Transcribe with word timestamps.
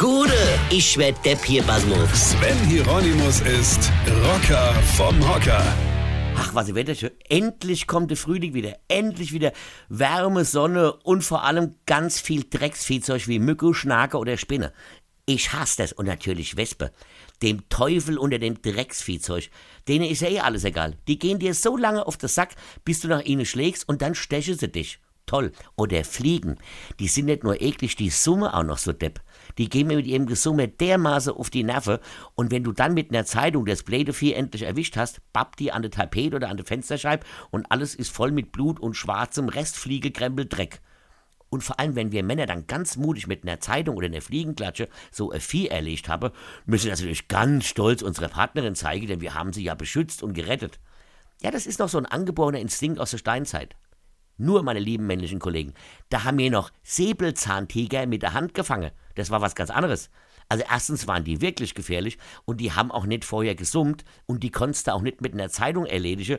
Gude, 0.00 0.32
ich 0.70 0.96
werd 0.96 1.22
Depp 1.26 1.44
hier, 1.44 1.62
Basmus. 1.62 2.30
Sven 2.30 2.56
Hieronymus 2.66 3.42
ist 3.42 3.92
Rocker 4.24 4.72
vom 4.96 5.20
Hocker. 5.28 5.62
Ach, 6.36 6.54
was 6.54 6.72
das 6.72 7.00
schön. 7.00 7.10
Endlich 7.28 7.86
kommt 7.86 8.08
der 8.08 8.16
Frühling 8.16 8.54
wieder. 8.54 8.78
Endlich 8.88 9.34
wieder 9.34 9.52
Wärme, 9.90 10.46
Sonne 10.46 10.94
und 10.94 11.22
vor 11.22 11.44
allem 11.44 11.74
ganz 11.84 12.18
viel 12.18 12.44
Drecksviehzeug 12.48 13.28
wie 13.28 13.38
Mücke, 13.38 13.74
Schnake 13.74 14.16
oder 14.16 14.38
Spinne. 14.38 14.72
Ich 15.26 15.52
hasse 15.52 15.82
das 15.82 15.92
und 15.92 16.06
natürlich 16.06 16.56
Wespe. 16.56 16.92
Dem 17.42 17.68
Teufel 17.68 18.16
unter 18.16 18.38
dem 18.38 18.62
Drecksviehzeug. 18.62 19.50
Denen 19.86 20.06
ist 20.06 20.22
ja 20.22 20.28
eh 20.28 20.40
alles 20.40 20.64
egal. 20.64 20.96
Die 21.08 21.18
gehen 21.18 21.38
dir 21.38 21.52
so 21.52 21.76
lange 21.76 22.06
auf 22.06 22.16
den 22.16 22.30
Sack, 22.30 22.54
bis 22.86 23.00
du 23.00 23.08
nach 23.08 23.22
ihnen 23.22 23.44
schlägst 23.44 23.86
und 23.86 24.00
dann 24.00 24.14
stechen 24.14 24.56
sie 24.56 24.72
dich. 24.72 24.98
Toll. 25.30 25.52
Oder 25.76 26.02
Fliegen. 26.02 26.56
Die 26.98 27.06
sind 27.06 27.26
nicht 27.26 27.44
nur 27.44 27.62
eklig, 27.62 27.94
die 27.94 28.10
Summe 28.10 28.52
auch 28.52 28.64
noch 28.64 28.78
so 28.78 28.92
depp. 28.92 29.20
Die 29.58 29.68
gehen 29.68 29.86
mir 29.86 29.94
mit 29.94 30.06
ihrem 30.08 30.26
Gesumme 30.26 30.66
dermaßen 30.66 31.32
auf 31.32 31.50
die 31.50 31.62
Nerven 31.62 31.98
und 32.34 32.50
wenn 32.50 32.64
du 32.64 32.72
dann 32.72 32.94
mit 32.94 33.10
einer 33.10 33.24
Zeitung 33.24 33.64
das 33.64 33.84
Blädevieh 33.84 34.32
endlich 34.32 34.64
erwischt 34.64 34.96
hast, 34.96 35.20
babbt 35.32 35.60
die 35.60 35.70
an 35.70 35.82
der 35.82 35.92
Tapete 35.92 36.34
oder 36.34 36.48
an 36.48 36.56
der 36.56 36.66
Fensterscheibe 36.66 37.24
und 37.52 37.70
alles 37.70 37.94
ist 37.94 38.10
voll 38.10 38.32
mit 38.32 38.50
Blut 38.50 38.80
und 38.80 38.94
schwarzem 38.94 39.48
Restfliegekrempel 39.48 40.46
Dreck. 40.46 40.80
Und 41.48 41.62
vor 41.62 41.78
allem, 41.78 41.94
wenn 41.94 42.10
wir 42.10 42.24
Männer 42.24 42.46
dann 42.46 42.66
ganz 42.66 42.96
mutig 42.96 43.28
mit 43.28 43.44
einer 43.44 43.60
Zeitung 43.60 43.96
oder 43.96 44.06
einer 44.06 44.22
Fliegenklatsche 44.22 44.88
so 45.12 45.30
ein 45.30 45.40
Vieh 45.40 45.68
erlegt 45.68 46.08
haben, 46.08 46.32
müssen 46.66 46.86
wir 46.86 46.92
natürlich 46.92 47.28
ganz 47.28 47.66
stolz 47.66 48.02
unsere 48.02 48.30
Partnerin 48.30 48.74
zeigen, 48.74 49.06
denn 49.06 49.20
wir 49.20 49.34
haben 49.34 49.52
sie 49.52 49.62
ja 49.62 49.76
beschützt 49.76 50.24
und 50.24 50.34
gerettet. 50.34 50.80
Ja, 51.40 51.52
das 51.52 51.66
ist 51.66 51.78
noch 51.78 51.88
so 51.88 51.98
ein 51.98 52.06
angeborener 52.06 52.58
Instinkt 52.58 52.98
aus 52.98 53.12
der 53.12 53.18
Steinzeit. 53.18 53.76
Nur, 54.40 54.62
meine 54.62 54.80
lieben 54.80 55.06
männlichen 55.06 55.38
Kollegen, 55.38 55.74
da 56.08 56.24
haben 56.24 56.38
wir 56.38 56.50
noch 56.50 56.70
Säbelzahntiger 56.82 58.06
mit 58.06 58.22
der 58.22 58.32
Hand 58.32 58.54
gefangen. 58.54 58.90
Das 59.14 59.28
war 59.30 59.42
was 59.42 59.54
ganz 59.54 59.68
anderes. 59.68 60.08
Also 60.48 60.64
erstens 60.68 61.06
waren 61.06 61.24
die 61.24 61.42
wirklich 61.42 61.74
gefährlich 61.74 62.16
und 62.46 62.58
die 62.58 62.72
haben 62.72 62.90
auch 62.90 63.04
nicht 63.04 63.26
vorher 63.26 63.54
gesummt 63.54 64.02
und 64.24 64.42
die 64.42 64.50
konntest 64.50 64.86
du 64.86 64.94
auch 64.94 65.02
nicht 65.02 65.20
mit 65.20 65.34
einer 65.34 65.50
Zeitung 65.50 65.84
erledigen, 65.84 66.38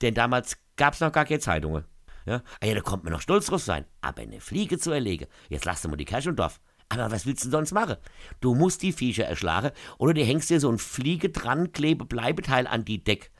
denn 0.00 0.14
damals 0.14 0.58
gab 0.76 0.94
es 0.94 1.00
noch 1.00 1.10
gar 1.10 1.24
keine 1.24 1.40
Zeitungen. 1.40 1.84
Ja? 2.24 2.42
Ah 2.60 2.66
ja, 2.66 2.74
da 2.74 2.82
kommt 2.82 3.02
man 3.02 3.12
noch 3.12 3.20
stolz 3.20 3.46
drauf 3.46 3.62
sein. 3.62 3.84
Aber 4.00 4.22
eine 4.22 4.40
Fliege 4.40 4.78
zu 4.78 4.92
erlegen, 4.92 5.26
jetzt 5.48 5.64
lass 5.64 5.82
du 5.82 5.88
mal 5.88 5.96
die 5.96 6.04
Kirche 6.04 6.30
im 6.30 6.36
Dorf. 6.36 6.60
Aber 6.88 7.10
was 7.10 7.26
willst 7.26 7.44
du 7.44 7.50
sonst 7.50 7.72
machen? 7.72 7.96
Du 8.40 8.54
musst 8.54 8.82
die 8.82 8.92
Viecher 8.92 9.24
erschlagen 9.24 9.72
oder 9.98 10.14
du 10.14 10.24
hängst 10.24 10.50
dir 10.50 10.60
so 10.60 10.70
ein 10.70 10.78
Fliege 10.78 11.30
dran, 11.30 11.72
klebe 11.72 12.04
Bleibeteil 12.04 12.68
an 12.68 12.84
die 12.84 13.02
Deck. 13.02 13.32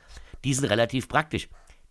Die 0.45 0.55
sind 0.55 0.69
relativ 0.69 1.09
praktisch. 1.09 1.49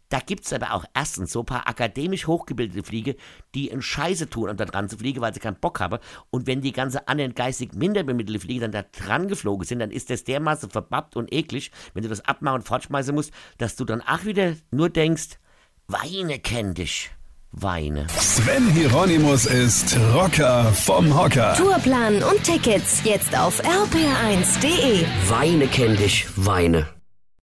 Da 0.09 0.19
gibt's 0.19 0.51
aber 0.51 0.73
auch 0.73 0.85
erstens 0.93 1.31
so 1.31 1.41
ein 1.41 1.45
paar 1.45 1.67
akademisch 1.67 2.27
hochgebildete 2.27 2.83
Fliege, 2.83 3.15
die 3.53 3.71
einen 3.71 3.81
Scheiße 3.81 4.29
tun, 4.29 4.49
um 4.49 4.57
da 4.57 4.65
dran 4.65 4.89
zu 4.89 4.97
fliegen, 4.97 5.21
weil 5.21 5.33
sie 5.33 5.39
keinen 5.39 5.59
Bock 5.59 5.79
haben. 5.79 5.99
Und 6.31 6.47
wenn 6.47 6.61
die 6.61 6.71
ganze 6.71 7.07
anderen 7.07 7.35
geistig 7.35 7.73
minder 7.73 8.03
bemittelte 8.03 8.39
Fliege 8.39 8.61
dann 8.61 8.71
da 8.71 8.83
dran 8.83 9.27
geflogen 9.27 9.65
sind, 9.65 9.79
dann 9.79 9.91
ist 9.91 10.09
das 10.09 10.23
dermaßen 10.23 10.69
verbappt 10.69 11.15
und 11.15 11.31
eklig, 11.31 11.71
wenn 11.93 12.03
du 12.03 12.09
das 12.09 12.25
abmachen 12.25 12.61
und 12.61 12.67
fortschmeißen 12.67 13.13
musst, 13.13 13.31
dass 13.59 13.75
du 13.75 13.85
dann 13.85 14.01
auch 14.01 14.25
wieder 14.25 14.55
nur 14.71 14.89
denkst, 14.89 15.37
Weine 15.87 16.37
kenn 16.37 16.75
dich. 16.75 17.09
Weine. 17.51 18.05
Sven 18.15 18.69
Hieronymus 18.69 19.47
ist 19.47 19.97
Rocker 20.13 20.65
vom 20.65 21.17
Hocker. 21.17 21.55
Tourplan 21.55 22.21
und 22.21 22.43
Tickets 22.43 23.01
jetzt 23.03 23.35
auf 23.35 23.59
rpr1.de. 23.63 25.03
Weine 25.29 25.67
kenn 25.67 25.97
dich. 25.97 26.27
Weine. 26.35 26.98